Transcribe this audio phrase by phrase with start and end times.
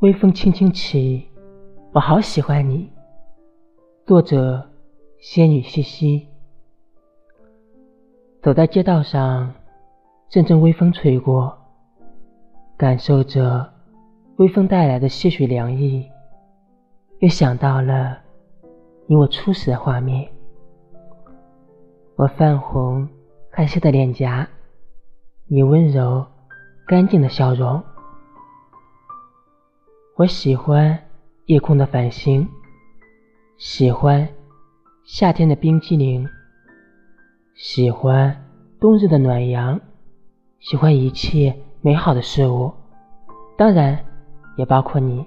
[0.00, 1.28] 微风轻轻起，
[1.92, 2.90] 我好喜欢你。
[4.06, 4.66] 作者：
[5.18, 6.26] 仙女西西。
[8.40, 9.52] 走在街道上，
[10.30, 11.54] 阵阵微风吹过，
[12.78, 13.70] 感受着
[14.36, 16.08] 微风带来的些许凉意，
[17.18, 18.16] 又想到了
[19.06, 20.26] 你我初识的画面。
[22.16, 23.06] 我泛红
[23.50, 24.48] 害羞的脸颊，
[25.46, 26.24] 你温柔
[26.86, 27.82] 干净的笑容。
[30.16, 30.98] 我喜欢
[31.46, 32.46] 夜空的繁星，
[33.56, 34.28] 喜欢
[35.04, 36.28] 夏天的冰激凌，
[37.54, 38.44] 喜欢
[38.78, 39.80] 冬日的暖阳，
[40.58, 42.70] 喜欢一切美好的事物，
[43.56, 44.04] 当然
[44.56, 45.24] 也包括你。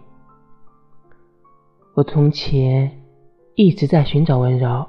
[1.96, 3.02] 我从前
[3.56, 4.86] 一直在寻找温柔，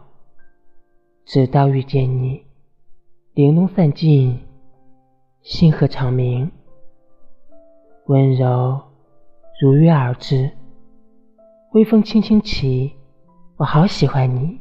[1.25, 2.45] 直到遇见你，
[3.33, 4.39] 玲珑散尽，
[5.41, 6.51] 星河长明，
[8.07, 8.94] 温柔。
[9.61, 10.51] 如约而至。
[11.75, 12.93] 微风轻轻起
[13.57, 14.61] 我好喜欢你。